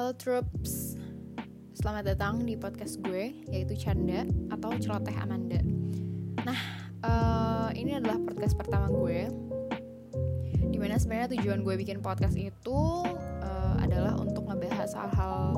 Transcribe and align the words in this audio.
Halo 0.00 0.16
troops, 0.16 0.96
selamat 1.76 2.16
datang 2.16 2.48
di 2.48 2.56
podcast 2.56 3.04
gue 3.04 3.44
yaitu 3.52 3.76
Canda 3.76 4.24
atau 4.48 4.72
Celoteh 4.80 5.12
Amanda. 5.12 5.60
Nah, 6.40 6.60
uh, 7.04 7.68
ini 7.76 8.00
adalah 8.00 8.16
podcast 8.24 8.56
pertama 8.56 8.88
gue. 8.88 9.28
Di 10.72 10.80
mana 10.80 10.96
sebenarnya 10.96 11.36
tujuan 11.36 11.60
gue 11.60 11.84
bikin 11.84 12.00
podcast 12.00 12.32
itu 12.40 12.80
uh, 13.44 13.76
adalah 13.76 14.16
untuk 14.16 14.48
ngebahas 14.48 14.88
hal-hal 14.88 15.52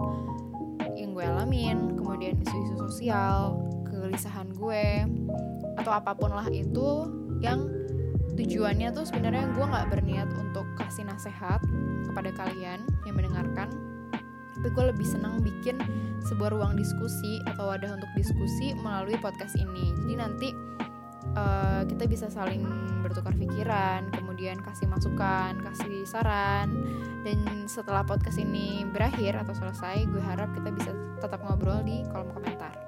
yang 0.98 1.14
gue 1.14 1.22
alamin, 1.22 1.94
kemudian 1.94 2.34
isu-isu 2.42 2.82
sosial, 2.90 3.62
kegelisahan 3.86 4.50
gue, 4.58 5.06
atau 5.78 5.94
apa 5.94 6.18
pun 6.18 6.34
lah 6.34 6.50
itu 6.50 7.06
yang 7.38 7.70
tujuannya 8.34 8.90
tuh 8.90 9.06
sebenarnya 9.06 9.54
gue 9.54 9.62
nggak 9.70 9.86
berniat 9.86 10.26
untuk 10.34 10.66
kasih 10.74 11.06
nasihat 11.06 11.62
kepada 12.10 12.34
kalian 12.34 12.82
yang 13.06 13.14
mendengarkan 13.14 13.91
tapi 14.62 14.78
gue 14.78 14.94
lebih 14.94 15.02
senang 15.02 15.42
bikin 15.42 15.74
sebuah 16.22 16.54
ruang 16.54 16.78
diskusi 16.78 17.42
atau 17.50 17.74
wadah 17.74 17.98
untuk 17.98 18.06
diskusi 18.14 18.78
melalui 18.78 19.18
podcast 19.18 19.58
ini. 19.58 19.90
Jadi 19.90 20.14
nanti 20.14 20.48
uh, 21.34 21.82
kita 21.82 22.06
bisa 22.06 22.30
saling 22.30 22.62
bertukar 23.02 23.34
pikiran 23.34 24.06
kemudian 24.14 24.62
kasih 24.62 24.86
masukan 24.86 25.58
kasih 25.66 26.06
saran. 26.06 26.78
Dan 27.26 27.66
setelah 27.66 28.06
podcast 28.06 28.38
ini 28.38 28.86
berakhir 28.86 29.34
atau 29.34 29.50
selesai 29.50 30.06
gue 30.06 30.22
harap 30.22 30.54
kita 30.54 30.70
bisa 30.70 30.94
tetap 31.18 31.42
ngobrol 31.42 31.82
di 31.82 32.06
kolom 32.14 32.30
komentar. 32.30 32.78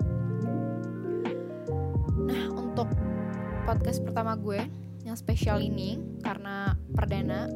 Nah 2.22 2.54
untuk 2.54 2.86
podcast 3.66 3.98
pertama 4.06 4.38
gue 4.38 4.62
yang 5.02 5.18
spesial 5.18 5.58
ini 5.58 5.98
karena 6.22 6.78
perdana 6.94 7.50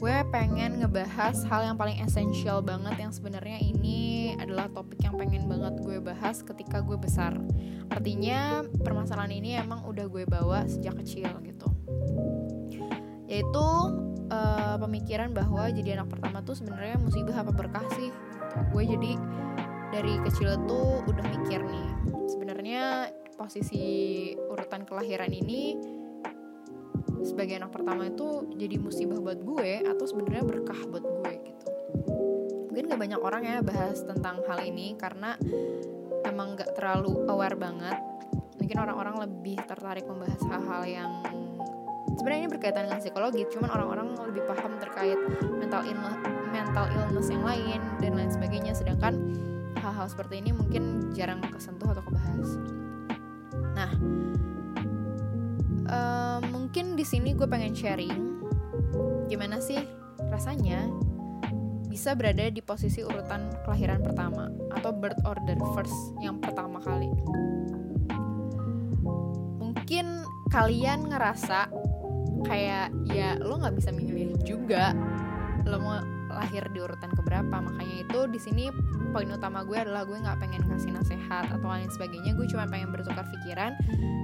gue 0.00 0.16
pengen 0.32 0.80
ngebahas 0.80 1.44
hal 1.44 1.60
yang 1.60 1.76
paling 1.76 2.00
esensial 2.00 2.64
banget 2.64 2.96
yang 2.96 3.12
sebenarnya 3.12 3.60
ini 3.60 4.32
adalah 4.40 4.72
topik 4.72 4.96
yang 5.04 5.12
pengen 5.20 5.44
banget 5.44 5.76
gue 5.84 6.00
bahas 6.00 6.40
ketika 6.40 6.80
gue 6.80 6.96
besar. 6.96 7.36
Artinya 7.92 8.64
permasalahan 8.80 9.28
ini 9.28 9.60
emang 9.60 9.84
udah 9.84 10.08
gue 10.08 10.24
bawa 10.24 10.64
sejak 10.64 10.96
kecil 11.04 11.28
gitu. 11.44 11.68
Yaitu 13.28 13.66
uh, 14.32 14.80
pemikiran 14.80 15.36
bahwa 15.36 15.68
jadi 15.68 16.00
anak 16.00 16.16
pertama 16.16 16.40
tuh 16.40 16.56
sebenarnya 16.56 16.96
musibah 16.96 17.36
apa 17.36 17.52
berkah 17.52 17.84
sih? 17.92 18.08
Gue 18.72 18.88
jadi 18.88 19.20
dari 19.92 20.16
kecil 20.24 20.56
tuh 20.64 21.04
udah 21.12 21.28
mikir 21.28 21.60
nih. 21.60 21.88
Sebenarnya 22.24 23.12
posisi 23.36 24.32
urutan 24.48 24.88
kelahiran 24.88 25.28
ini 25.28 25.76
sebagai 27.24 27.60
anak 27.60 27.72
pertama 27.72 28.08
itu 28.08 28.48
jadi 28.56 28.76
musibah 28.80 29.20
buat 29.20 29.40
gue 29.40 29.84
atau 29.84 30.04
sebenarnya 30.08 30.44
berkah 30.44 30.80
buat 30.88 31.04
gue 31.04 31.32
gitu. 31.44 31.66
Mungkin 32.70 32.84
gak 32.86 33.00
banyak 33.00 33.20
orang 33.20 33.42
ya 33.42 33.56
bahas 33.60 34.00
tentang 34.06 34.40
hal 34.46 34.60
ini 34.62 34.94
karena 34.96 35.36
emang 36.24 36.56
gak 36.56 36.72
terlalu 36.78 37.26
aware 37.28 37.58
banget. 37.58 37.98
Mungkin 38.60 38.76
orang-orang 38.78 39.16
lebih 39.26 39.58
tertarik 39.66 40.06
membahas 40.06 40.40
hal-hal 40.46 40.82
yang 40.86 41.10
sebenarnya 42.16 42.40
ini 42.46 42.50
berkaitan 42.52 42.82
dengan 42.86 43.00
psikologi 43.00 43.42
cuman 43.48 43.70
orang-orang 43.72 44.08
lebih 44.28 44.42
paham 44.44 44.76
terkait 44.76 45.18
mental 45.56 45.82
illness 45.88 46.18
mental 46.50 46.86
illness 46.92 47.28
yang 47.30 47.44
lain 47.46 47.80
dan 48.02 48.12
lain 48.18 48.30
sebagainya. 48.30 48.72
Sedangkan 48.74 49.14
hal-hal 49.80 50.06
seperti 50.10 50.42
ini 50.42 50.50
mungkin 50.52 51.14
jarang 51.14 51.40
kesentuh 51.42 51.90
atau 51.90 52.02
kebahas. 52.04 52.48
Nah 53.74 53.90
mungkin 56.50 56.94
di 56.94 57.02
sini 57.02 57.34
gue 57.34 57.50
pengen 57.50 57.74
sharing 57.74 58.14
gimana 59.26 59.58
sih 59.58 59.78
rasanya 60.30 60.86
bisa 61.90 62.14
berada 62.14 62.46
di 62.46 62.62
posisi 62.62 63.02
urutan 63.02 63.50
kelahiran 63.66 63.98
pertama 63.98 64.46
atau 64.70 64.94
birth 64.94 65.18
order 65.26 65.58
first 65.74 66.14
yang 66.22 66.38
pertama 66.38 66.78
kali. 66.78 67.10
Mungkin 69.58 70.22
kalian 70.54 71.10
ngerasa 71.10 71.66
kayak 72.46 72.94
ya 73.10 73.34
lo 73.42 73.58
nggak 73.58 73.74
bisa 73.74 73.90
milih 73.90 74.38
juga 74.46 74.94
lo 75.66 75.76
mau 75.82 75.98
lahir 76.32 76.64
di 76.70 76.78
urutan 76.80 77.10
keberapa. 77.12 77.60
Makanya 77.60 78.06
itu 78.06 78.20
di 78.30 78.40
sini 78.40 78.64
poin 79.10 79.28
utama 79.30 79.66
gue 79.66 79.76
adalah 79.76 80.06
gue 80.06 80.16
nggak 80.16 80.38
pengen 80.38 80.62
kasih 80.66 80.94
nasihat 80.94 81.50
atau 81.50 81.68
lain 81.68 81.90
sebagainya. 81.90 82.32
Gue 82.38 82.46
cuma 82.48 82.66
pengen 82.70 82.94
bertukar 82.94 83.26
pikiran. 83.28 83.74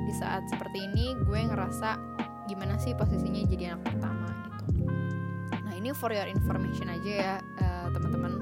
Di 0.07 0.15
saat 0.17 0.47
seperti 0.49 0.87
ini 0.87 1.19
gue 1.27 1.41
ngerasa 1.51 1.99
gimana 2.47 2.79
sih 2.79 2.95
posisinya 2.95 3.43
jadi 3.51 3.75
anak 3.75 3.83
pertama 3.91 4.31
gitu. 4.47 4.87
Nah 5.67 5.75
ini 5.75 5.91
for 5.91 6.15
your 6.15 6.31
information 6.31 6.87
aja 6.89 7.11
ya 7.11 7.35
uh, 7.63 7.89
teman-teman. 7.91 8.39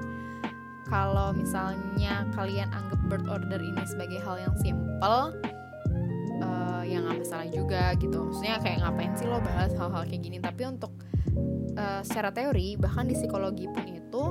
Kalau 0.85 1.33
misalnya 1.33 2.29
kalian 2.37 2.69
anggap 2.71 3.01
birth 3.09 3.27
order 3.27 3.57
ini 3.57 3.81
sebagai 3.89 4.21
hal 4.21 4.37
yang 4.37 4.55
simple 4.61 5.33
juga 7.51 7.93
gitu. 7.99 8.31
Maksudnya 8.31 8.61
kayak 8.63 8.79
ngapain 8.85 9.13
sih 9.19 9.27
lo 9.29 9.39
bahas 9.43 9.73
hal-hal 9.75 10.05
kayak 10.07 10.23
gini? 10.23 10.39
Tapi 10.41 10.63
untuk 10.69 10.93
uh, 11.77 12.01
secara 12.07 12.31
teori 12.31 12.79
bahkan 12.79 13.09
di 13.09 13.15
psikologi 13.19 13.67
pun 13.69 13.85
itu 13.89 14.23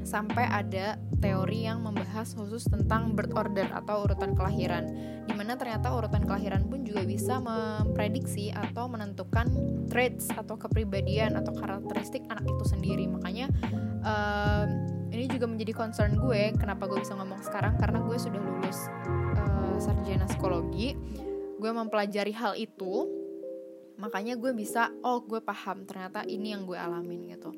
sampai 0.00 0.48
ada 0.48 0.96
teori 1.20 1.68
yang 1.68 1.84
membahas 1.84 2.32
khusus 2.32 2.64
tentang 2.66 3.12
birth 3.12 3.36
order 3.36 3.68
atau 3.70 4.08
urutan 4.08 4.32
kelahiran. 4.32 4.88
Di 5.28 5.34
mana 5.36 5.54
ternyata 5.54 5.92
urutan 5.92 6.24
kelahiran 6.24 6.66
pun 6.66 6.82
juga 6.82 7.04
bisa 7.04 7.38
memprediksi 7.38 8.50
atau 8.50 8.88
menentukan 8.88 9.46
traits 9.92 10.32
atau 10.32 10.56
kepribadian 10.56 11.36
atau 11.36 11.52
karakteristik 11.54 12.24
anak 12.32 12.48
itu 12.48 12.64
sendiri. 12.64 13.04
Makanya 13.06 13.52
uh, 14.02 14.64
ini 15.10 15.26
juga 15.30 15.46
menjadi 15.50 15.72
concern 15.74 16.16
gue 16.16 16.54
kenapa 16.56 16.86
gue 16.86 17.02
bisa 17.02 17.14
ngomong 17.18 17.42
sekarang 17.42 17.76
karena 17.76 17.98
gue 18.02 18.16
sudah 18.16 18.40
lulus 18.40 18.88
uh, 19.36 19.76
sarjana 19.76 20.26
psikologi 20.26 20.94
gue 21.60 21.70
mempelajari 21.70 22.32
hal 22.32 22.56
itu 22.56 23.06
makanya 24.00 24.34
gue 24.40 24.56
bisa 24.56 24.88
oh 25.04 25.20
gue 25.20 25.44
paham 25.44 25.84
ternyata 25.84 26.24
ini 26.24 26.56
yang 26.56 26.64
gue 26.64 26.80
alamin 26.80 27.36
gitu 27.36 27.52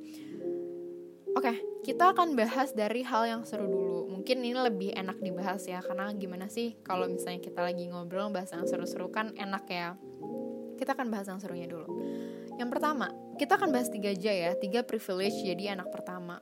Oke, 1.33 1.49
okay, 1.49 1.57
kita 1.81 2.13
akan 2.13 2.37
bahas 2.37 2.77
dari 2.77 3.01
hal 3.09 3.25
yang 3.25 3.43
seru 3.49 3.65
dulu. 3.65 4.05
Mungkin 4.05 4.45
ini 4.45 4.53
lebih 4.53 4.93
enak 4.93 5.17
dibahas 5.17 5.65
ya, 5.65 5.81
karena 5.81 6.13
gimana 6.13 6.45
sih 6.53 6.77
kalau 6.85 7.09
misalnya 7.09 7.41
kita 7.41 7.65
lagi 7.65 7.89
ngobrol 7.89 8.29
bahas 8.29 8.53
yang 8.53 8.69
seru-seru 8.69 9.09
kan 9.09 9.33
enak 9.41 9.65
ya. 9.65 9.97
Kita 10.77 10.93
akan 10.93 11.09
bahas 11.09 11.33
yang 11.33 11.41
serunya 11.41 11.65
dulu. 11.65 11.89
Yang 12.61 12.69
pertama, 12.69 13.17
kita 13.41 13.57
akan 13.57 13.73
bahas 13.73 13.89
tiga 13.89 14.13
aja 14.13 14.29
ya, 14.29 14.53
tiga 14.61 14.85
privilege 14.85 15.41
jadi 15.41 15.73
anak 15.73 15.89
pertama. 15.89 16.37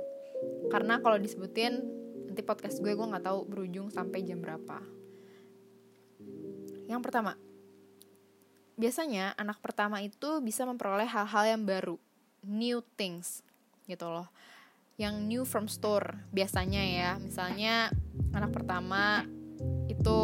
Karena 0.75 0.99
kalau 0.99 1.23
disebutin 1.23 1.87
nanti 2.27 2.43
podcast 2.43 2.83
gue 2.83 2.91
gue 2.91 3.07
nggak 3.15 3.31
tahu 3.31 3.47
berujung 3.47 3.95
sampai 3.95 4.27
jam 4.27 4.43
berapa. 4.43 4.83
Yang 6.91 7.01
pertama, 7.07 7.39
biasanya 8.81 9.37
anak 9.37 9.61
pertama 9.61 10.01
itu 10.01 10.41
bisa 10.41 10.65
memperoleh 10.65 11.05
hal-hal 11.05 11.45
yang 11.45 11.63
baru, 11.69 12.01
new 12.49 12.81
things 12.97 13.45
gitu 13.85 14.09
loh. 14.09 14.33
Yang 14.97 15.15
new 15.29 15.43
from 15.45 15.69
store 15.69 16.25
biasanya 16.33 16.81
ya. 16.81 17.11
Misalnya 17.21 17.93
anak 18.33 18.57
pertama 18.57 19.29
itu 19.93 20.21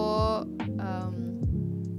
um, 0.81 1.17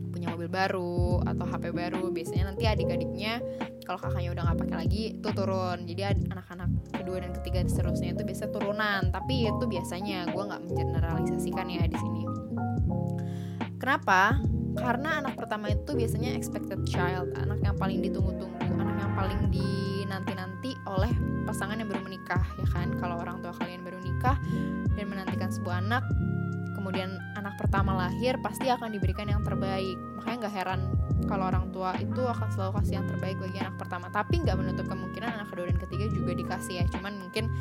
punya 0.09 0.33
mobil 0.33 0.49
baru 0.49 1.21
atau 1.29 1.45
HP 1.45 1.69
baru 1.69 2.09
biasanya 2.09 2.49
nanti 2.49 2.65
adik-adiknya 2.65 3.37
kalau 3.85 4.01
kakaknya 4.01 4.33
udah 4.33 4.43
nggak 4.49 4.59
pakai 4.65 4.77
lagi 4.81 5.03
itu 5.21 5.29
turun. 5.31 5.85
Jadi 5.85 6.01
anak-anak 6.33 6.69
kedua 6.91 7.17
dan 7.21 7.31
ketiga 7.37 7.61
dan 7.61 7.69
seterusnya 7.69 8.09
itu 8.17 8.23
biasa 8.25 8.49
turunan. 8.49 9.13
Tapi 9.13 9.45
itu 9.45 9.63
biasanya 9.69 10.27
gue 10.33 10.43
nggak 10.43 10.61
mengeneralisasikan 10.65 11.65
ya 11.69 11.85
di 11.85 11.97
sini. 11.97 12.23
Kenapa 13.77 14.41
karena 14.77 15.19
anak 15.19 15.35
pertama 15.35 15.73
itu 15.73 15.91
biasanya 15.97 16.37
expected 16.37 16.79
child 16.85 17.33
anak 17.35 17.59
yang 17.65 17.75
paling 17.75 17.99
ditunggu-tunggu 17.99 18.57
anak 18.77 18.97
yang 19.01 19.13
paling 19.17 19.39
dinanti-nanti 19.49 20.77
oleh 20.85 21.11
pasangan 21.43 21.79
yang 21.79 21.89
baru 21.89 22.01
menikah 22.05 22.43
ya 22.59 22.67
kan? 22.71 22.93
Kalau 23.01 23.19
orang 23.19 23.41
tua 23.41 23.53
kalian 23.57 23.81
baru 23.83 23.99
nikah 23.99 24.37
dan 24.93 25.05
menantikan 25.07 25.49
sebuah 25.49 25.83
anak 25.83 26.03
kemudian 26.77 27.19
anak 27.35 27.59
pertama 27.59 27.97
lahir 27.99 28.39
pasti 28.39 28.71
akan 28.71 28.95
diberikan 28.95 29.27
yang 29.27 29.43
terbaik. 29.43 29.99
Makanya 30.19 30.47
nggak 30.47 30.55
heran 30.55 30.81
kalau 31.27 31.51
orang 31.51 31.67
tua 31.75 31.91
itu 31.99 32.23
akan 32.23 32.47
selalu 32.53 32.79
kasih 32.79 33.03
yang 33.03 33.07
terbaik 33.11 33.37
bagi 33.43 33.59
anak 33.59 33.75
pertama. 33.75 34.07
Tapi 34.07 34.39
nggak 34.45 34.55
menutup 34.55 34.85
kemungkinan 34.87 35.29
anak 35.35 35.51
kedua 35.51 35.67
dan 35.67 35.77
ketiga 35.83 36.05
juga 36.07 36.31
dikasih 36.31 36.73
ya. 36.79 36.85
Cuman 36.87 37.19
mungkin 37.19 37.51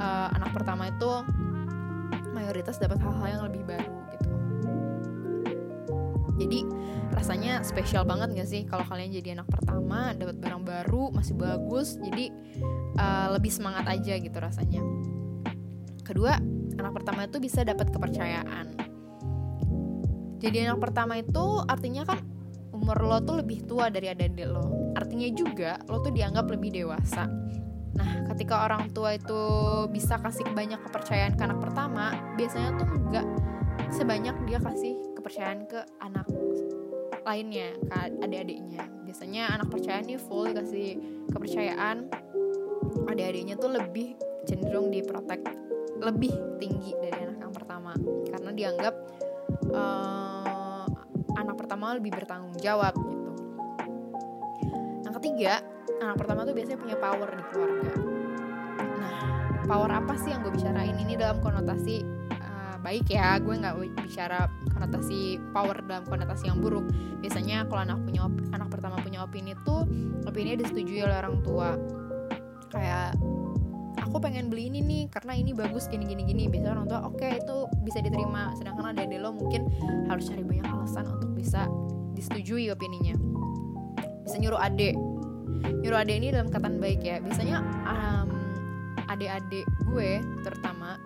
uh, 0.00 0.32
anak 0.32 0.56
pertama 0.56 0.88
itu 0.88 1.10
mayoritas 2.32 2.80
dapat 2.80 2.96
hal-hal 3.04 3.26
yang 3.28 3.42
lebih 3.52 3.62
baru 3.68 4.01
jadi 6.40 6.64
rasanya 7.12 7.60
spesial 7.60 8.08
banget 8.08 8.32
gak 8.32 8.48
sih 8.48 8.62
kalau 8.64 8.84
kalian 8.88 9.12
jadi 9.12 9.36
anak 9.36 9.52
pertama 9.52 10.16
dapat 10.16 10.40
barang 10.40 10.64
baru 10.64 11.12
masih 11.12 11.36
bagus 11.36 12.00
jadi 12.00 12.32
uh, 12.96 13.36
lebih 13.36 13.52
semangat 13.52 13.84
aja 13.88 14.16
gitu 14.16 14.36
rasanya. 14.40 14.80
Kedua 16.02 16.40
anak 16.80 16.92
pertama 16.96 17.28
itu 17.28 17.36
bisa 17.36 17.62
dapat 17.62 17.92
kepercayaan. 17.92 18.72
Jadi 20.42 20.56
anak 20.66 20.80
pertama 20.82 21.20
itu 21.20 21.62
artinya 21.68 22.02
kan 22.02 22.18
umur 22.72 22.98
lo 23.04 23.22
tuh 23.22 23.44
lebih 23.44 23.62
tua 23.68 23.92
dari 23.92 24.10
adik-adik 24.10 24.48
lo. 24.48 24.96
Artinya 24.96 25.28
juga 25.30 25.78
lo 25.86 26.00
tuh 26.00 26.10
dianggap 26.10 26.48
lebih 26.48 26.74
dewasa. 26.74 27.28
Nah 27.92 28.10
ketika 28.32 28.64
orang 28.64 28.88
tua 28.96 29.20
itu 29.20 29.40
bisa 29.92 30.16
kasih 30.16 30.48
banyak 30.56 30.80
kepercayaan 30.80 31.36
ke 31.36 31.42
anak 31.44 31.60
pertama 31.60 32.16
biasanya 32.40 32.80
tuh 32.80 32.88
enggak 32.88 33.26
sebanyak 33.92 34.32
dia 34.48 34.58
kasih 34.58 35.11
kepercayaan 35.22 35.70
ke 35.70 35.78
anak 36.02 36.26
lainnya 37.22 37.70
ke 37.78 37.94
adik-adiknya. 38.26 38.82
Biasanya 39.06 39.54
anak 39.54 39.70
percaya 39.70 40.02
nih 40.02 40.18
full 40.18 40.50
dikasih 40.50 40.98
kepercayaan. 41.30 42.10
Adik-adiknya 43.06 43.54
tuh 43.54 43.70
lebih 43.70 44.18
cenderung 44.42 44.90
diprotek 44.90 45.46
lebih 46.02 46.34
tinggi 46.58 46.98
dari 46.98 47.22
anak 47.22 47.38
yang 47.38 47.54
pertama. 47.54 47.94
Karena 48.26 48.50
dianggap 48.50 48.94
uh, 49.70 50.86
anak 51.38 51.54
pertama 51.54 51.94
lebih 51.94 52.10
bertanggung 52.10 52.58
jawab 52.58 52.98
gitu. 52.98 53.32
Yang 55.06 55.14
ketiga 55.22 55.62
anak 56.02 56.18
pertama 56.18 56.42
tuh 56.42 56.54
biasanya 56.58 56.82
punya 56.82 56.96
power 56.98 57.30
di 57.30 57.44
keluarga. 57.54 57.92
Nah 58.98 59.14
power 59.70 59.90
apa 59.94 60.18
sih 60.18 60.34
yang 60.34 60.42
gue 60.42 60.50
bicarain? 60.50 60.98
Ini 60.98 61.14
dalam 61.14 61.38
konotasi 61.38 62.21
baik 62.82 63.14
ya 63.14 63.38
gue 63.38 63.54
nggak 63.54 63.74
bicara 64.02 64.50
konotasi 64.74 65.38
power 65.54 65.78
dalam 65.86 66.04
konotasi 66.04 66.50
yang 66.50 66.58
buruk. 66.58 66.84
Biasanya 67.22 67.70
kalau 67.70 67.86
anak 67.86 67.98
punya 68.02 68.26
anak 68.50 68.68
pertama 68.68 68.98
punya 68.98 69.22
opini 69.22 69.54
tuh 69.62 69.86
opini 70.26 70.58
disetujui 70.58 71.00
oleh 71.06 71.16
orang 71.16 71.40
tua. 71.46 71.78
Kayak 72.74 73.14
aku 74.02 74.18
pengen 74.18 74.50
beli 74.50 74.68
ini 74.68 74.82
nih 74.82 75.02
karena 75.14 75.38
ini 75.38 75.54
bagus 75.54 75.86
gini 75.86 76.04
gini 76.04 76.26
gini. 76.26 76.50
Biasanya 76.50 76.72
orang 76.74 76.86
tua 76.90 77.00
oke 77.06 77.22
okay, 77.22 77.38
itu 77.38 77.56
bisa 77.86 78.02
diterima. 78.02 78.50
Sedangkan 78.58 78.90
ada 78.90 79.06
lo 79.06 79.30
mungkin 79.30 79.70
harus 80.10 80.26
cari 80.26 80.42
banyak 80.42 80.66
alasan 80.66 81.06
untuk 81.06 81.30
bisa 81.38 81.70
disetujui 82.18 82.68
opininya. 82.74 83.14
Bisa 84.26 84.36
nyuruh 84.42 84.58
adik. 84.58 84.98
Nyuruh 85.86 86.02
adik 86.02 86.18
ini 86.18 86.34
dalam 86.34 86.50
katan 86.50 86.82
baik 86.82 87.00
ya. 87.06 87.22
Biasanya 87.22 87.62
um, 87.86 88.28
adik-adik 89.06 89.66
gue 89.92 90.24
terutama 90.42 90.96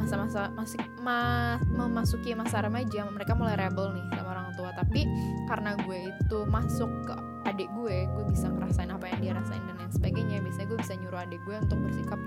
masa-masa 0.00 0.48
masih 0.56 0.80
ma 1.04 1.56
memasuki 1.68 2.32
masa 2.32 2.64
remaja 2.64 3.04
mereka 3.12 3.36
mulai 3.36 3.54
rebel 3.60 3.92
nih 3.92 4.04
sama 4.16 4.32
orang 4.32 4.48
tua. 4.56 4.70
Tapi 4.72 5.04
karena 5.46 5.76
gue 5.84 5.98
itu 6.08 6.38
masuk 6.48 6.90
ke 7.04 7.14
adik 7.48 7.68
gue 7.76 8.08
gue 8.08 8.24
bisa 8.32 8.48
ngerasain 8.48 8.88
apa 8.88 9.04
yang 9.12 9.18
dia 9.20 9.32
rasain 9.36 9.62
dan 9.68 9.76
lain 9.76 9.92
sebagainya. 9.92 10.40
Biasanya 10.40 10.66
gue 10.72 10.78
bisa 10.80 10.92
nyuruh 10.96 11.20
adik 11.20 11.40
gue 11.44 11.56
untuk 11.60 11.78
bersikap 11.84 12.20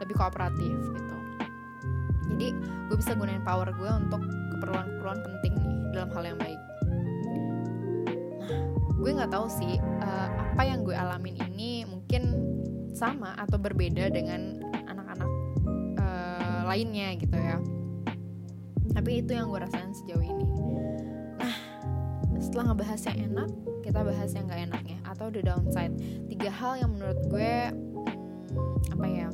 lebih 0.00 0.14
kooperatif 0.16 0.76
gitu. 0.96 1.16
Jadi 2.28 2.48
gue 2.88 2.96
bisa 2.96 3.12
gunain 3.12 3.44
power 3.44 3.68
gue 3.72 3.90
untuk 3.92 4.22
keperluan-keperluan 4.56 5.20
penting 5.20 5.52
nih 5.56 5.76
dalam 5.92 6.08
hal 6.12 6.24
yang 6.24 6.38
baik. 6.40 6.60
Nah 8.08 8.16
gue 8.98 9.10
nggak 9.14 9.30
tahu 9.30 9.46
sih 9.46 9.78
uh, 9.80 10.28
apa 10.56 10.62
yang 10.66 10.82
gue 10.82 10.96
alamin 10.96 11.38
ini 11.48 11.86
mungkin 11.86 12.34
sama 12.92 13.38
atau 13.38 13.56
berbeda 13.60 14.10
dengan 14.10 14.67
lainnya 16.68 17.16
gitu 17.16 17.34
ya. 17.34 17.56
Tapi 18.92 19.24
itu 19.24 19.32
yang 19.32 19.48
gue 19.48 19.60
rasain 19.60 19.92
sejauh 19.96 20.20
ini. 20.20 20.46
Nah 21.40 21.56
setelah 22.38 22.72
ngebahas 22.72 23.00
yang 23.08 23.18
enak 23.32 23.50
kita 23.88 24.04
bahas 24.04 24.30
yang 24.36 24.44
gak 24.52 24.60
enaknya 24.68 24.98
atau 25.08 25.32
the 25.32 25.40
downside. 25.40 25.96
Tiga 26.28 26.52
hal 26.52 26.76
yang 26.76 26.92
menurut 26.92 27.18
gue 27.32 27.52
hmm, 27.72 28.92
apa 28.92 29.06
ya 29.08 29.28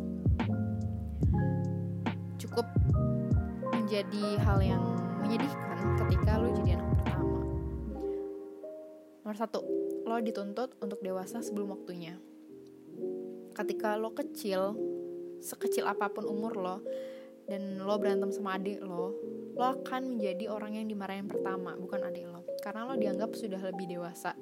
cukup 2.39 2.67
menjadi 3.75 4.39
hal 4.47 4.63
yang 4.63 4.83
menyedihkan 5.27 5.99
ketika 6.07 6.39
lo 6.39 6.55
jadi 6.55 6.79
anak 6.79 6.89
pertama. 6.95 7.39
Nomor 9.27 9.37
satu 9.37 9.61
lo 10.07 10.17
dituntut 10.23 10.79
untuk 10.79 11.03
dewasa 11.03 11.43
sebelum 11.43 11.75
waktunya. 11.75 12.15
Ketika 13.59 13.99
lo 13.99 14.15
kecil 14.15 14.79
sekecil 15.43 15.85
apa 15.85 16.09
pun 16.09 16.25
umur 16.25 16.55
lo 16.57 16.77
dan 17.44 17.81
lo 17.81 17.94
berantem 18.00 18.32
sama 18.32 18.56
adik 18.56 18.81
lo 18.81 19.12
lo 19.55 19.64
akan 19.81 20.19
menjadi 20.19 20.50
orang 20.50 20.75
yang 20.75 20.87
dimarahin 20.91 21.31
pertama 21.31 21.79
bukan 21.79 22.02
adik 22.02 22.26
lo. 22.26 22.43
Karena 22.58 22.91
lo 22.91 22.99
dianggap 22.99 23.38
sudah 23.38 23.62
lebih 23.62 23.87
dewasa 23.87 24.35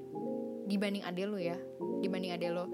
dibanding 0.64 1.04
adik 1.04 1.26
lo 1.28 1.36
ya. 1.36 1.60
Dibanding 2.00 2.32
adik 2.32 2.50
lo 2.50 2.64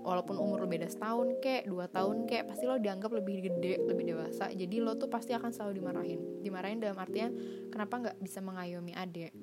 walaupun 0.00 0.40
umur 0.40 0.64
lo 0.64 0.66
beda 0.66 0.88
setahun 0.88 1.36
kek 1.44 1.68
dua 1.68 1.92
tahun 1.92 2.24
kek 2.24 2.48
pasti 2.48 2.64
lo 2.64 2.80
dianggap 2.80 3.12
lebih 3.12 3.44
gede 3.44 3.84
lebih 3.84 4.08
dewasa. 4.08 4.48
Jadi 4.48 4.80
lo 4.80 4.96
tuh 4.96 5.12
pasti 5.12 5.36
akan 5.36 5.52
selalu 5.52 5.84
dimarahin. 5.84 6.20
Dimarahin 6.40 6.80
dalam 6.80 6.96
artian 6.96 7.36
kenapa 7.68 8.08
nggak 8.08 8.16
bisa 8.24 8.40
mengayomi 8.40 8.96
adik? 8.96 9.36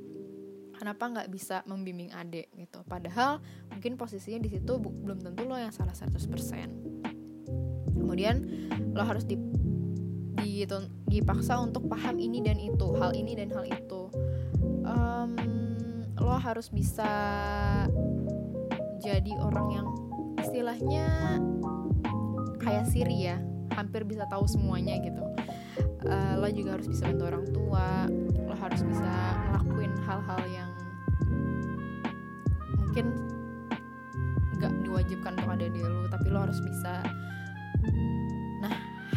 Kenapa 0.73 1.05
nggak 1.05 1.27
bisa 1.29 1.61
membimbing 1.69 2.09
adik 2.15 2.49
gitu? 2.57 2.81
Padahal 2.87 3.43
mungkin 3.69 3.93
posisinya 3.93 4.41
di 4.41 4.49
situ 4.57 4.79
belum 4.81 5.21
tentu 5.21 5.45
lo 5.45 5.53
yang 5.53 5.75
salah 5.75 5.93
100% 5.93 6.89
kemudian 8.09 8.41
lo 8.97 9.05
harus 9.05 9.21
di 9.21 9.37
dipaksa 11.07 11.59
untuk 11.61 11.87
paham 11.87 12.17
ini 12.19 12.43
dan 12.43 12.57
itu 12.59 12.95
hal 12.97 13.13
ini 13.13 13.37
dan 13.37 13.53
hal 13.53 13.63
itu. 13.67 14.09
Um, 14.83 15.35
lo 16.19 16.35
harus 16.35 16.67
bisa 16.73 17.07
jadi 18.99 19.33
orang 19.39 19.67
yang 19.71 19.87
istilahnya 20.39 21.07
kayak 22.59 22.89
Siri 22.91 23.31
ya 23.31 23.39
hampir 23.75 24.03
bisa 24.03 24.27
tahu 24.27 24.43
semuanya 24.49 24.99
gitu. 24.99 25.23
Uh, 26.03 26.39
lo 26.39 26.47
juga 26.51 26.79
harus 26.79 26.87
bisa 26.87 27.11
bantu 27.11 27.23
orang 27.27 27.45
tua 27.51 28.07
lo 28.47 28.55
harus 28.55 28.81
bisa 28.87 29.13
ngelakuin 29.51 29.93
hal-hal 30.07 30.41
yang 30.47 30.71
mungkin 32.79 33.05
nggak 34.57 34.73
diwajibkan 34.83 35.37
untuk 35.37 35.51
ada 35.53 35.67
di 35.69 35.79
lo 35.83 36.07
tapi 36.07 36.27
lo 36.31 36.39
harus 36.47 36.59
bisa 36.63 37.03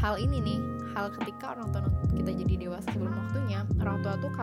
hal 0.03 0.19
ini 0.19 0.43
nih 0.43 0.59
hal 0.99 1.15
ketika 1.15 1.55
orang 1.55 1.71
tua 1.71 1.87
kita 2.11 2.35
jadi 2.35 2.55
dewasa 2.59 2.91
sebelum 2.91 3.15
waktunya 3.15 3.63
orang 3.79 4.03
tua 4.03 4.19
tuh 4.19 4.35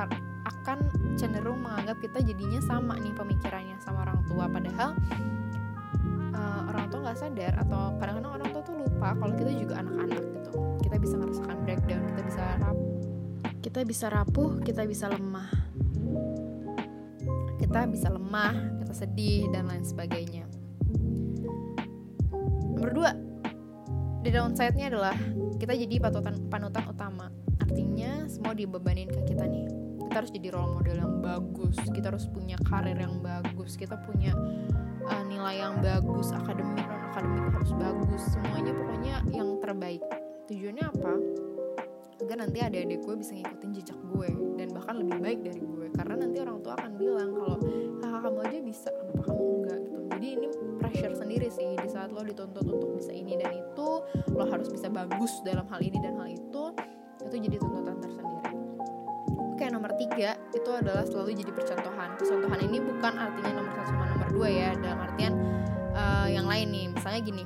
akan 0.48 0.80
cenderung 1.20 1.60
menganggap 1.60 2.00
kita 2.00 2.24
jadinya 2.24 2.64
sama 2.64 2.96
nih 2.96 3.12
pemikirannya 3.12 3.76
sama 3.84 4.08
orang 4.08 4.24
tua. 4.24 4.48
Padahal 4.48 4.96
uh, 6.32 6.62
orang 6.72 6.88
tua 6.88 7.00
nggak 7.12 7.20
sadar 7.20 7.54
atau 7.60 7.92
kadang-kadang 8.00 8.34
orang 8.40 8.50
tua 8.56 8.64
tuh 8.64 8.76
lupa 8.80 9.12
kalau 9.20 9.34
kita 9.36 9.52
juga 9.52 9.84
anak-anak 9.84 10.24
gitu. 10.24 10.52
Kita 10.80 10.96
bisa 10.96 11.16
merasakan 11.20 11.58
breakdown 11.68 12.02
kita 12.08 12.22
bisa 12.24 12.44
rapuh 12.64 12.90
kita 13.60 13.80
bisa 13.84 14.06
rapuh 14.08 14.50
kita 14.64 14.82
bisa 14.88 15.06
lemah. 15.12 15.50
Kita 17.60 17.80
bisa 17.92 18.08
lemah 18.08 18.56
kita 18.80 18.94
sedih 18.96 19.52
dan 19.52 19.68
lain 19.68 19.84
sebagainya. 19.84 20.48
Nomor 22.80 22.92
dua 22.96 23.29
di 24.20 24.30
downside-nya 24.36 24.92
adalah 24.92 25.16
kita 25.56 25.74
jadi 25.76 25.96
patotan 26.04 26.36
panutan 26.52 26.84
utama. 26.92 27.32
Artinya 27.64 28.28
semua 28.28 28.52
dibebanin 28.52 29.08
ke 29.08 29.22
kita 29.32 29.48
nih. 29.48 29.68
Kita 30.10 30.26
harus 30.26 30.32
jadi 30.34 30.50
role 30.52 30.74
model 30.80 30.98
yang 31.00 31.14
bagus 31.24 31.78
kita 31.94 32.10
harus 32.10 32.26
punya 32.28 32.58
karir 32.66 32.98
yang 32.98 33.22
bagus 33.22 33.78
kita 33.78 33.94
punya 34.10 34.34
uh, 35.06 35.24
nilai 35.30 35.62
yang 35.62 35.78
bagus 35.80 36.34
akademik 36.34 36.82
non 36.90 37.02
akademik 37.14 37.46
harus 37.54 37.72
bagus 37.78 38.24
semuanya 38.34 38.72
pokoknya 38.74 39.16
yang 39.32 39.50
terbaik. 39.62 40.04
Tujuannya 40.50 40.86
apa? 40.90 41.14
Agar 42.20 42.38
nanti 42.44 42.58
adik-adik 42.60 43.00
gue 43.06 43.16
bisa 43.16 43.32
ngikutin 43.38 43.72
jejak 43.80 44.00
gue 44.12 44.30
dan 44.60 44.68
bahkan 44.76 45.00
lebih 45.00 45.18
baik 45.24 45.40
dari 45.46 45.62
gue. 45.62 45.88
Karena 45.96 46.16
nanti 46.20 46.38
orang 46.44 46.60
tua 46.60 46.74
akan 46.76 46.92
bilang 47.00 47.30
kalau 47.32 47.58
kakak 48.02 48.22
kamu 48.26 48.40
aja 48.44 48.60
bisa 48.66 48.90
kenapa 48.92 49.22
kamu 49.30 49.44
jadi 50.20 50.36
ini 50.36 50.48
pressure 50.76 51.16
sendiri 51.16 51.48
sih 51.48 51.80
di 51.80 51.88
saat 51.88 52.12
lo 52.12 52.20
dituntut 52.20 52.68
untuk 52.68 52.92
bisa 53.00 53.16
ini 53.16 53.40
dan 53.40 53.56
itu 53.56 54.04
lo 54.36 54.44
harus 54.52 54.68
bisa 54.68 54.92
bagus 54.92 55.40
dalam 55.48 55.64
hal 55.72 55.80
ini 55.80 55.96
dan 56.04 56.20
hal 56.20 56.28
itu 56.28 56.76
itu 57.24 57.36
jadi 57.40 57.56
tuntutan 57.56 58.04
tersendiri. 58.04 58.52
Oke 59.56 59.64
nomor 59.72 59.96
tiga 59.96 60.36
itu 60.52 60.70
adalah 60.76 61.08
selalu 61.08 61.40
jadi 61.40 61.56
percontohan. 61.56 62.20
Percontohan 62.20 62.60
ini 62.68 62.84
bukan 62.84 63.14
artinya 63.16 63.64
nomor 63.64 63.72
satu 63.80 63.96
sama 63.96 64.06
nomor 64.12 64.30
dua 64.36 64.48
ya 64.52 64.70
dalam 64.76 65.00
artian 65.08 65.34
uh, 65.96 66.28
yang 66.28 66.52
lain 66.52 66.68
nih. 66.68 66.86
Misalnya 66.92 67.22
gini 67.24 67.44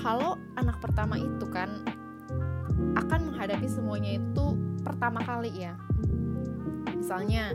kalau 0.00 0.40
anak 0.56 0.80
pertama 0.80 1.20
itu 1.20 1.44
kan 1.52 1.84
akan 2.96 3.20
menghadapi 3.28 3.68
semuanya 3.68 4.16
itu 4.16 4.46
pertama 4.80 5.20
kali 5.28 5.52
ya. 5.52 5.76
Misalnya 6.96 7.52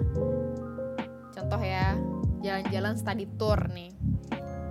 contoh 1.33 1.57
ya 1.57 1.97
jalan-jalan 2.41 2.93
study 2.97 3.25
tour 3.37 3.57
nih. 3.71 3.93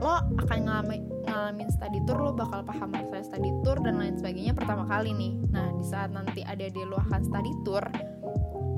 Lo 0.00 0.17
akan 0.17 0.59
ngalamin, 0.65 1.00
ngalamin 1.29 1.69
study 1.71 2.00
tour 2.09 2.19
lo 2.19 2.31
bakal 2.33 2.65
paham 2.65 2.91
rasanya 2.93 3.25
study 3.25 3.50
tour 3.62 3.79
dan 3.81 4.00
lain 4.00 4.15
sebagainya 4.17 4.53
pertama 4.57 4.85
kali 4.89 5.12
nih. 5.15 5.33
Nah 5.55 5.71
di 5.77 5.85
saat 5.85 6.11
nanti 6.11 6.41
ada 6.43 6.67
di 6.67 6.83
lo 6.83 6.97
akan 6.99 7.21
study 7.21 7.53
tour 7.62 7.85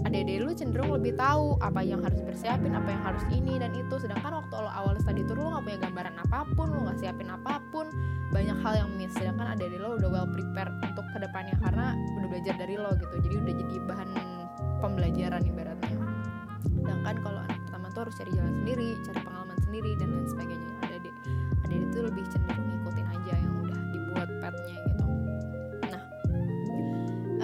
ada 0.03 0.19
di 0.19 0.43
lo 0.43 0.51
cenderung 0.51 0.91
lebih 0.93 1.15
tahu 1.15 1.57
apa 1.63 1.81
yang 1.81 2.03
harus 2.03 2.21
bersiapin 2.27 2.75
apa 2.75 2.91
yang 2.91 3.03
harus 3.07 3.25
ini 3.31 3.57
dan 3.57 3.71
itu. 3.73 3.95
Sedangkan 4.03 4.35
waktu 4.35 4.55
lo 4.59 4.71
awal 4.71 4.99
study 4.99 5.23
tour 5.25 5.39
lo 5.39 5.55
gak 5.57 5.65
punya 5.65 5.79
gambaran 5.89 6.15
apa 6.19 6.39
pun 6.59 6.69
lo 6.75 6.85
gak 6.91 6.99
siapin 6.99 7.31
apa 7.31 7.63
pun 7.71 7.87
banyak 8.35 8.59
hal 8.61 8.75
yang 8.83 8.91
miss. 8.99 9.15
Sedangkan 9.15 9.55
ada 9.55 9.65
di 9.65 9.79
lo 9.79 9.97
udah 9.97 10.11
well 10.11 10.29
prepared 10.29 10.75
untuk 10.83 11.07
ke 11.15 11.19
depannya 11.23 11.57
karena 11.63 11.95
udah 12.19 12.29
belajar 12.29 12.55
dari 12.59 12.75
lo 12.75 12.91
gitu. 12.99 13.15
Jadi 13.25 13.35
udah 13.41 13.55
jadi 13.63 13.77
bahan 13.87 14.09
pembelajaran 14.83 15.43
ibaratnya. 15.47 15.97
Sedangkan 16.83 17.17
kalau 17.23 17.43
tuh 17.93 18.09
harus 18.09 18.15
cari 18.17 18.31
jalan 18.33 18.55
sendiri 18.65 18.89
cari 19.05 19.21
pengalaman 19.21 19.59
sendiri 19.69 19.91
dan 20.01 20.09
lain 20.13 20.27
sebagainya. 20.29 20.71
Ada 20.83 20.97
di 21.01 21.11
ada 21.63 21.75
itu 21.77 21.99
lebih 22.01 22.25
cenderung 22.33 22.67
ngikutin 22.69 23.07
aja 23.07 23.35
yang 23.39 23.55
udah 23.65 23.81
dibuat 23.93 24.29
petnya 24.41 24.77
gitu. 24.83 25.05
Nah 25.89 26.03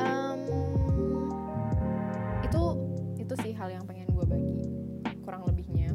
um, 0.00 0.40
itu 2.45 2.62
itu 3.21 3.35
sih 3.45 3.52
hal 3.55 3.69
yang 3.73 3.85
pengen 3.85 4.09
gue 4.11 4.25
bagi 4.25 4.57
kurang 5.23 5.45
lebihnya. 5.47 5.93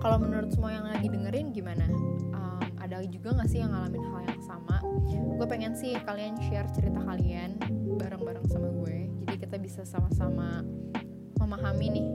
Kalau 0.00 0.20
menurut 0.20 0.52
semua 0.52 0.72
yang 0.72 0.84
lagi 0.84 1.08
dengerin 1.08 1.52
gimana? 1.52 1.88
Um, 2.36 2.60
ada 2.76 3.00
juga 3.08 3.32
gak 3.40 3.48
sih 3.48 3.64
yang 3.64 3.72
ngalamin 3.72 4.04
hal 4.04 4.20
yang 4.28 4.42
sama? 4.44 4.84
Gue 5.10 5.46
pengen 5.48 5.72
sih 5.72 5.96
kalian 6.04 6.36
share 6.44 6.68
cerita 6.76 7.00
kalian 7.00 7.56
bareng-bareng 7.96 8.44
sama 8.50 8.68
gue 8.68 9.08
jadi 9.24 9.50
kita 9.50 9.56
bisa 9.58 9.82
sama-sama 9.82 10.62
memahami 11.40 11.86
nih 11.90 12.06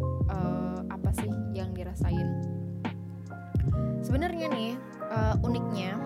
uh, 0.00 0.80
apa 0.90 1.10
sih 1.14 1.30
yang 1.54 1.70
dirasain 1.72 2.28
sebenarnya 4.04 4.46
nih 4.52 4.72
uh, 5.10 5.36
uniknya 5.42 5.96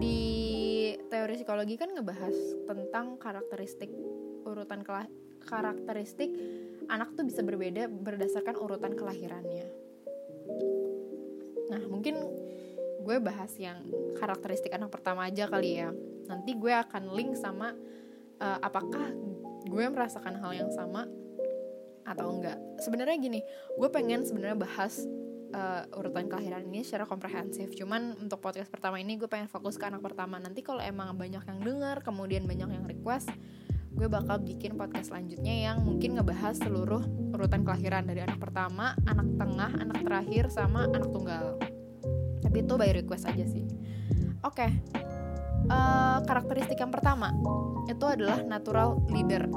di 0.00 0.20
teori 1.08 1.34
psikologi 1.38 1.76
kan 1.78 1.92
ngebahas 1.92 2.36
tentang 2.66 3.16
karakteristik 3.20 3.88
urutan 4.44 4.84
karakteristik 5.44 6.30
anak 6.88 7.16
tuh 7.16 7.24
bisa 7.24 7.40
berbeda 7.40 7.88
berdasarkan 7.88 8.56
urutan 8.60 8.92
kelahirannya. 8.92 9.66
Nah, 11.72 11.82
mungkin 11.88 12.20
gue 13.04 13.16
bahas 13.20 13.52
yang 13.56 13.84
karakteristik 14.16 14.72
anak 14.72 14.92
pertama 14.92 15.28
aja 15.28 15.48
kali 15.48 15.80
ya. 15.80 15.92
Nanti 16.28 16.56
gue 16.56 16.72
akan 16.72 17.12
link 17.12 17.36
sama 17.36 17.72
uh, 18.40 18.58
apakah 18.60 19.12
gue 19.64 19.84
merasakan 19.88 20.36
hal 20.40 20.52
yang 20.52 20.70
sama 20.72 21.08
atau 22.04 22.36
enggak. 22.36 22.56
Sebenarnya 22.80 23.16
gini, 23.18 23.40
gue 23.76 23.88
pengen 23.88 24.22
sebenarnya 24.24 24.56
bahas 24.60 25.04
uh, 25.54 25.82
urutan 25.96 26.26
kelahiran 26.26 26.66
ini 26.66 26.82
secara 26.82 27.08
komprehensif. 27.08 27.72
Cuman 27.78 28.18
untuk 28.18 28.42
podcast 28.42 28.68
pertama 28.68 28.98
ini 28.98 29.16
gue 29.16 29.30
pengen 29.30 29.48
fokus 29.48 29.78
ke 29.78 29.86
anak 29.86 30.02
pertama. 30.02 30.36
Nanti 30.42 30.60
kalau 30.60 30.82
emang 30.82 31.14
banyak 31.14 31.40
yang 31.40 31.60
dengar, 31.62 32.02
kemudian 32.02 32.44
banyak 32.44 32.68
yang 32.74 32.84
request, 32.84 33.30
gue 33.94 34.10
bakal 34.10 34.42
bikin 34.42 34.74
podcast 34.74 35.14
selanjutnya 35.14 35.70
yang 35.70 35.86
mungkin 35.86 36.18
ngebahas 36.18 36.58
seluruh 36.58 37.02
urutan 37.34 37.62
kelahiran 37.62 38.04
dari 38.04 38.26
anak 38.26 38.42
pertama, 38.42 38.98
anak 39.06 39.28
tengah, 39.38 39.70
anak 39.78 39.98
terakhir, 40.02 40.50
sama 40.50 40.90
anak 40.90 41.08
tunggal. 41.10 41.58
Tapi 42.42 42.56
itu 42.60 42.74
by 42.74 42.90
request 42.94 43.24
aja 43.30 43.46
sih. 43.46 43.64
Oke, 44.44 44.68
okay. 44.68 44.70
uh, 45.72 45.72
eh, 45.72 46.18
karakteristik 46.28 46.76
yang 46.76 46.92
pertama 46.92 47.32
itu 47.88 48.04
adalah 48.04 48.44
natural 48.44 49.00
leader. 49.08 49.48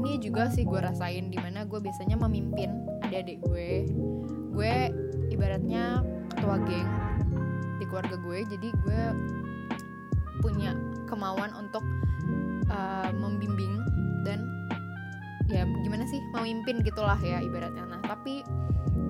Ini 0.00 0.16
juga 0.16 0.48
sih 0.48 0.64
gue 0.64 0.80
rasain 0.80 1.28
di 1.28 1.36
mana 1.36 1.68
gue 1.68 1.76
biasanya 1.76 2.16
memimpin 2.16 2.88
adik-adik 3.04 3.44
gue. 3.44 3.84
Gue 4.56 4.88
ibaratnya 5.28 6.00
ketua 6.32 6.56
geng 6.64 6.88
di 7.76 7.84
keluarga 7.84 8.16
gue, 8.16 8.38
jadi 8.48 8.68
gue 8.80 9.00
punya 10.40 10.72
kemauan 11.04 11.52
untuk 11.52 11.84
uh, 12.72 13.12
membimbing 13.12 13.84
dan 14.24 14.48
ya 15.50 15.66
gimana 15.82 16.06
sih 16.06 16.22
memimpin 16.32 16.80
gitulah 16.86 17.18
ya 17.18 17.42
ibaratnya 17.42 17.82
nah 17.90 18.00
tapi 18.06 18.46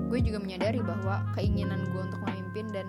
gue 0.08 0.18
juga 0.24 0.40
menyadari 0.40 0.80
bahwa 0.80 1.22
keinginan 1.36 1.84
gue 1.92 2.00
untuk 2.00 2.20
memimpin 2.24 2.66
dan 2.72 2.86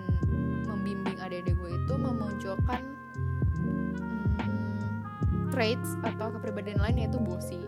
membimbing 0.66 1.20
adik-adik 1.20 1.54
gue 1.60 1.70
itu 1.76 1.94
memunculkan 1.94 2.80
hmm, 4.40 5.52
traits 5.52 5.94
atau 6.02 6.32
kepribadian 6.32 6.80
lain 6.80 7.06
yaitu 7.06 7.20
bosi 7.20 7.60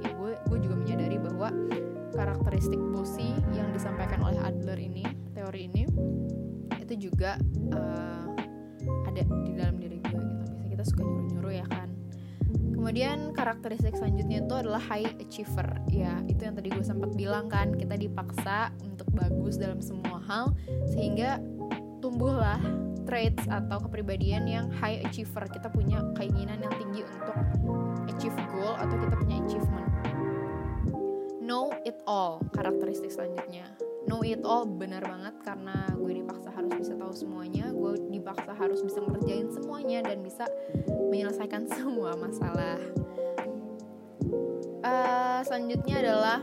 karakteristik 2.24 2.80
bosi 2.80 3.36
yang 3.52 3.68
disampaikan 3.76 4.24
oleh 4.24 4.40
Adler 4.40 4.80
ini 4.80 5.04
teori 5.36 5.68
ini 5.68 5.84
itu 6.80 7.12
juga 7.12 7.36
uh, 7.76 8.32
ada 9.12 9.20
di 9.44 9.52
dalam 9.52 9.76
diri 9.76 10.00
gue 10.00 10.16
gitu 10.16 10.42
bisa 10.56 10.64
kita 10.72 10.84
suka 10.88 11.00
nyuruh-nyuruh 11.04 11.52
ya 11.52 11.66
kan 11.68 11.92
Kemudian 12.84 13.32
karakteristik 13.32 13.96
selanjutnya 13.96 14.44
itu 14.44 14.54
adalah 14.60 14.76
high 14.76 15.08
achiever. 15.16 15.64
Ya, 15.88 16.20
itu 16.28 16.44
yang 16.44 16.52
tadi 16.52 16.68
gue 16.68 16.84
sempat 16.84 17.16
bilang 17.16 17.48
kan, 17.48 17.72
kita 17.72 17.96
dipaksa 17.96 18.76
untuk 18.84 19.08
bagus 19.16 19.56
dalam 19.56 19.80
semua 19.80 20.20
hal 20.28 20.52
sehingga 20.92 21.40
tumbuhlah 22.04 22.60
traits 23.08 23.48
atau 23.48 23.80
kepribadian 23.88 24.44
yang 24.44 24.68
high 24.68 25.00
achiever. 25.00 25.48
Kita 25.48 25.72
punya 25.72 26.04
keinginan 26.12 26.60
yang 26.60 26.74
tinggi 26.76 27.08
untuk 27.08 27.36
achieve 28.04 28.36
goal 28.52 28.76
atau 28.76 28.96
kita 29.00 29.16
punya 29.16 29.36
achievement. 29.48 30.03
Know 31.44 31.68
it 31.84 32.00
all 32.08 32.40
karakteristik 32.56 33.12
selanjutnya. 33.12 33.68
Know 34.08 34.24
it 34.24 34.40
all 34.48 34.64
benar 34.64 35.04
banget 35.04 35.36
karena 35.44 35.92
gue 35.92 36.24
dipaksa 36.24 36.48
harus 36.48 36.72
bisa 36.72 36.96
tahu 36.96 37.12
semuanya, 37.12 37.68
gue 37.68 38.00
dipaksa 38.08 38.56
harus 38.56 38.80
bisa 38.80 39.04
ngerjain 39.04 39.52
semuanya 39.52 40.00
dan 40.08 40.24
bisa 40.24 40.48
menyelesaikan 41.12 41.68
semua 41.76 42.16
masalah. 42.16 42.80
Uh, 44.80 45.40
selanjutnya 45.44 46.00
adalah 46.00 46.40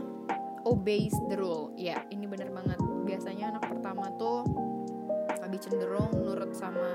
obeys 0.62 1.14
the 1.26 1.34
rule. 1.34 1.74
Ya, 1.74 2.06
ini 2.14 2.30
bener 2.30 2.54
banget. 2.54 2.78
Biasanya 3.02 3.58
anak 3.58 3.74
pertama 3.74 4.06
tuh 4.22 4.46
lebih 5.42 5.58
cenderung 5.66 6.14
nurut 6.22 6.54
sama 6.54 6.94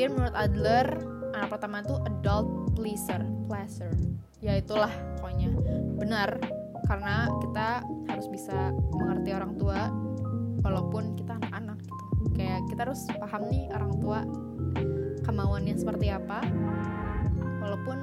Kemudian 0.00 0.16
menurut 0.16 0.32
Adler, 0.40 0.88
anak 1.36 1.48
pertama 1.52 1.84
tuh 1.84 2.00
adult 2.08 2.72
pleaser 2.72 3.20
pleasure 3.44 3.92
ya 4.40 4.56
itulah 4.56 4.88
pokoknya. 5.20 5.52
Benar 6.00 6.40
karena 6.88 7.28
kita 7.44 7.84
harus 8.08 8.24
bisa 8.32 8.72
mengerti 8.96 9.36
orang 9.36 9.60
tua 9.60 9.92
walaupun 10.64 11.20
kita 11.20 11.36
anak-anak 11.36 11.84
gitu. 11.84 12.04
Kayak 12.32 12.64
kita 12.72 12.88
harus 12.88 13.04
paham 13.12 13.52
nih 13.52 13.68
orang 13.76 13.92
tua 14.00 14.24
kemauannya 15.20 15.76
seperti 15.76 16.08
apa 16.08 16.48
walaupun 17.60 18.00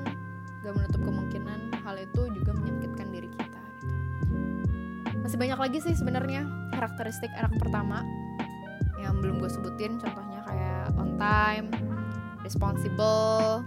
gak 0.61 0.77
menutup 0.77 1.01
kemungkinan 1.01 1.81
hal 1.81 1.97
itu 1.97 2.29
juga 2.29 2.53
menyakitkan 2.61 3.09
diri 3.09 3.29
kita 3.41 3.61
gitu. 3.81 3.93
Masih 5.25 5.37
banyak 5.41 5.57
lagi 5.57 5.81
sih 5.81 5.97
sebenarnya 5.97 6.45
karakteristik 6.77 7.33
anak 7.33 7.57
pertama 7.57 8.05
yang 9.01 9.17
belum 9.17 9.41
gue 9.41 9.49
sebutin 9.49 9.97
contohnya 9.97 10.45
kayak 10.45 10.93
on 10.93 11.17
time 11.17 11.87
responsible 12.47 13.61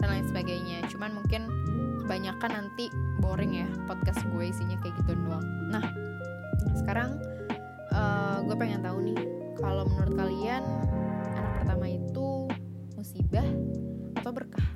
dan 0.00 0.08
lain 0.08 0.24
sebagainya. 0.24 0.80
Cuman 0.88 1.20
mungkin 1.20 1.52
kebanyakan 2.04 2.50
nanti 2.50 2.88
boring 3.20 3.52
ya 3.64 3.68
podcast 3.84 4.24
gue 4.32 4.48
isinya 4.48 4.80
kayak 4.80 4.96
gitu 5.04 5.12
doang. 5.28 5.44
Nah 5.68 5.84
sekarang 6.80 7.20
uh, 7.92 8.40
gue 8.44 8.56
pengen 8.56 8.80
tahu 8.80 9.04
nih 9.04 9.20
kalau 9.60 9.84
menurut 9.84 10.16
kalian 10.16 10.64
anak 11.36 11.52
pertama 11.62 11.86
itu 11.92 12.48
musibah 12.96 13.46
atau 14.16 14.30
berkah? 14.32 14.68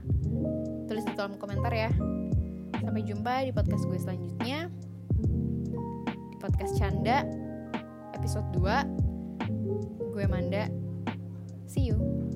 Tulis 0.84 1.04
di 1.08 1.12
kolom 1.16 1.40
komentar 1.40 1.72
ya. 1.72 1.90
Sampai 2.84 3.04
jumpa 3.04 3.48
di 3.48 3.52
podcast 3.52 3.84
gue 3.88 3.98
selanjutnya. 3.98 4.68
Di 6.28 6.36
podcast 6.36 6.76
canda 6.76 7.24
episode 8.16 8.48
2 8.56 9.08
gue 10.18 10.24
Manda 10.26 10.66
see 11.70 11.94
you 11.94 12.27